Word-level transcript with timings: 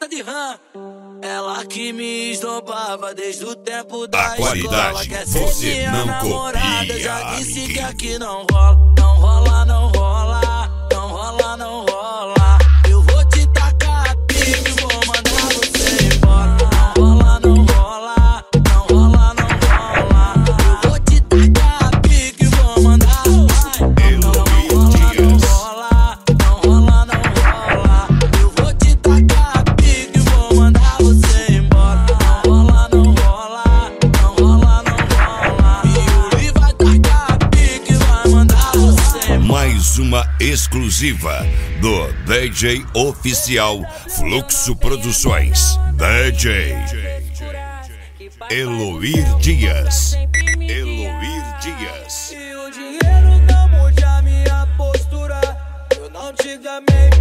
porta 0.00 0.08
de 0.08 0.22
RAM. 0.22 0.58
Ela 1.20 1.64
que 1.66 1.92
me 1.92 2.32
esnobava 2.32 3.14
desde 3.14 3.44
o 3.44 3.54
tempo 3.54 4.06
da, 4.06 4.34
da 4.34 4.56
escola. 4.56 5.06
Quer 5.06 5.26
ser 5.26 5.60
minha 5.60 6.04
namorada, 6.04 6.98
já 6.98 7.34
disse 7.34 7.68
que 7.68 7.80
aqui 7.80 8.18
não 8.18 8.46
rola. 8.50 8.89
exclusiva 41.00 41.46
do 41.80 42.12
DJ 42.26 42.84
oficial 42.94 43.80
Fluxo 44.10 44.76
Produções. 44.76 45.78
DJ 45.94 46.76
Eloir 48.50 49.38
Dias. 49.38 50.14
Eloir 50.60 51.58
Dias. 51.62 52.32
E 52.32 52.54
o 52.54 52.70
dinheiro 52.70 53.40
não 53.50 53.68
mude 53.68 54.04
a 54.04 54.20
minha 54.20 54.66
postura. 54.76 55.40
Eu 55.96 56.10
não 56.10 56.34
te 56.34 56.58
gamei. 56.58 57.19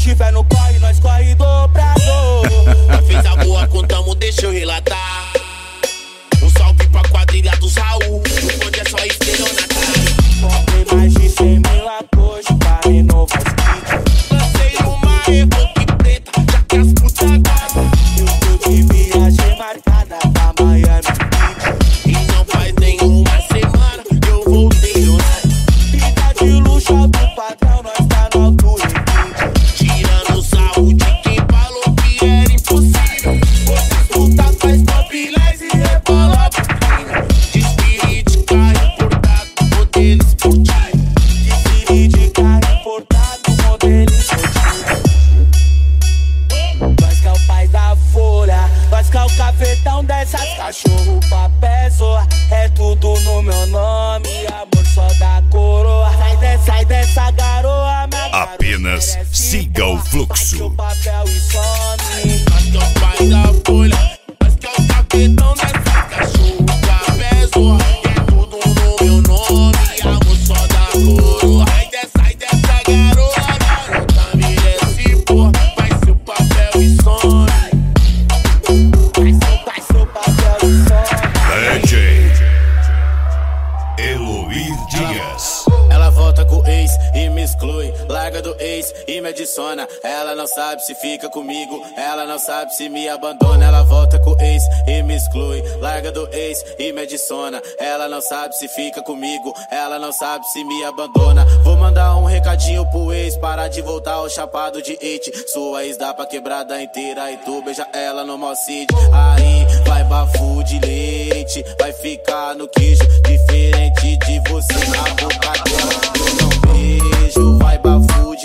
tiver 0.00 0.32
no 0.32 0.42
corre, 0.44 0.78
nós 0.78 0.98
corre 0.98 1.34
dobrado. 1.34 2.00
Nós 2.88 3.06
fez 3.06 3.24
a 3.26 3.36
boa, 3.36 3.66
contamos, 3.68 4.16
deixa 4.16 4.46
eu 4.46 4.50
relatar. 4.50 5.39
Siga 59.50 59.84
o 59.84 59.98
fluxo. 59.98 60.72
Acho 60.78 61.02
que 61.02 61.08
é 61.08 61.18
o 62.78 63.00
pai 63.00 63.26
da 63.26 63.52
folha, 63.66 64.18
acho 64.38 64.56
que 64.58 64.66
é 64.66 64.70
o 64.70 64.86
capitão 64.86 65.54
dessa 65.54 66.02
cachorra. 66.04 67.18
Peso 67.18 67.99
e 89.06 89.20
me 89.20 89.28
adiciona. 89.28 89.86
Ela 90.02 90.34
não 90.34 90.46
sabe 90.46 90.82
se 90.84 90.94
fica 90.94 91.28
comigo, 91.28 91.82
ela 91.96 92.26
não 92.26 92.38
sabe 92.38 92.74
se 92.74 92.88
me 92.88 93.08
abandona. 93.08 93.64
Ela 93.64 93.82
volta 93.82 94.18
com 94.18 94.32
o 94.32 94.40
ex 94.40 94.62
e 94.86 95.02
me 95.02 95.16
exclui, 95.16 95.62
larga 95.80 96.10
do 96.12 96.28
ex 96.32 96.64
e 96.78 96.92
me 96.92 97.02
adiciona. 97.02 97.62
Ela 97.78 98.08
não 98.08 98.20
sabe 98.20 98.56
se 98.56 98.68
fica 98.68 99.02
comigo, 99.02 99.54
ela 99.70 99.98
não 99.98 100.12
sabe 100.12 100.46
se 100.48 100.64
me 100.64 100.84
abandona. 100.84 101.44
Vou 101.62 101.76
mandar 101.76 102.16
um 102.16 102.24
recadinho 102.24 102.84
pro 102.90 103.12
ex, 103.12 103.36
parar 103.36 103.68
de 103.68 103.82
voltar 103.82 104.14
ao 104.14 104.28
chapado 104.28 104.82
de 104.82 104.92
it. 105.02 105.30
Sua 105.50 105.84
ex 105.84 105.96
dá 105.96 106.14
pra 106.14 106.26
quebrada 106.26 106.80
inteira 106.82 107.30
e 107.30 107.36
tu 107.38 107.62
beija 107.62 107.86
ela 107.92 108.24
no 108.24 108.38
mocid. 108.38 108.88
Aí 109.12 109.66
vai 109.86 110.04
bafo 110.04 110.62
de 110.64 110.78
leite, 110.80 111.64
vai 111.78 111.92
ficar 111.92 112.54
no 112.54 112.68
queijo, 112.68 113.02
diferente 113.22 114.16
de 114.16 114.40
você 114.48 114.74
na 114.90 115.02
boca 115.14 115.52
dela. 115.64 116.00
Eu 116.16 116.34
não 116.42 116.50
beijo, 116.72 117.58
vai 117.58 117.78
bafo 117.78 118.36
de 118.36 118.39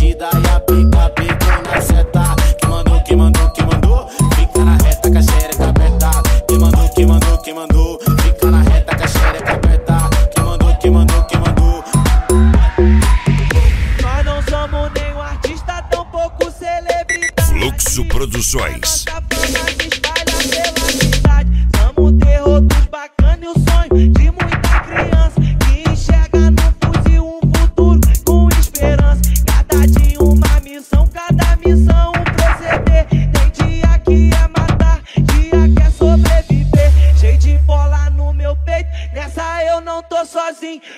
batida 0.00 0.30
e 0.32 0.48
a 0.56 0.79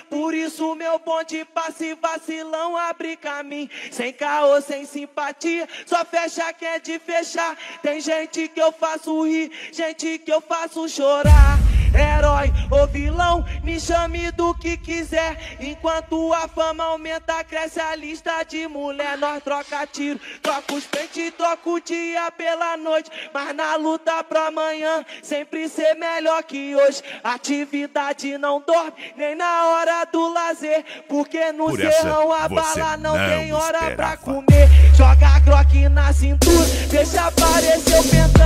Por 0.09 0.35
isso, 0.35 0.75
meu 0.75 0.99
bonde 0.99 1.45
passe, 1.47 1.95
vacilão 1.95 2.77
abre 2.77 3.17
caminho. 3.17 3.71
Sem 3.91 4.13
caô, 4.13 4.61
sem 4.61 4.85
simpatia, 4.85 5.69
só 5.87 6.05
fecha 6.05 6.53
que 6.53 6.65
é 6.65 6.79
de 6.79 6.99
fechar. 6.99 7.57
Tem 7.83 8.01
gente 8.01 8.49
que 8.49 8.61
eu 8.61 8.73
faço 8.73 9.25
rir, 9.25 9.51
gente 9.73 10.19
que 10.19 10.33
eu 10.33 10.41
faço 10.41 10.89
chorar 10.89 11.72
herói 11.95 12.53
ou 12.71 12.87
vilão, 12.87 13.45
me 13.63 13.79
chame 13.81 14.31
do 14.33 14.55
que 14.55 14.77
quiser. 14.77 15.57
Enquanto 15.61 16.33
a 16.33 16.49
fama 16.49 16.85
aumenta, 16.85 17.43
cresce 17.45 17.81
a 17.81 17.95
lista 17.95 18.43
de 18.45 18.67
mulher. 18.69 19.17
Nós 19.19 19.43
troca 19.43 19.87
tiro, 19.87 20.21
troca 20.43 20.75
os 20.75 20.85
peitos, 20.85 21.33
troca 21.37 21.69
o 21.69 21.81
dia 21.81 22.31
pela 22.33 22.77
noite. 22.77 23.11
Mas 23.33 23.55
na 23.55 23.77
luta 23.77 24.23
pra 24.25 24.49
amanhã, 24.49 25.05
sempre 25.23 25.69
ser 25.69 25.95
melhor 25.95 26.43
que 26.43 26.75
hoje. 26.75 27.03
Atividade 27.23 28.37
não 28.39 28.61
dorme, 28.61 28.93
nem 29.17 29.35
na 29.35 29.69
hora 29.69 30.05
do 30.05 30.33
lazer. 30.33 30.85
Porque 31.09 31.53
no 31.53 31.67
Por 31.67 31.79
serrão 31.81 32.33
a 32.33 32.49
bala 32.49 32.97
não, 32.97 33.17
não 33.17 33.29
tem 33.29 33.53
hora 33.53 33.79
pra 33.79 34.15
esperava. 34.15 34.17
comer. 34.17 34.69
Joga 34.97 35.39
groque 35.41 35.89
na 35.89 36.13
cintura, 36.13 36.67
deixa 36.91 37.27
aparecer 37.27 37.99
o. 38.01 38.03
A 38.03 38.05
mulherada 38.05 38.42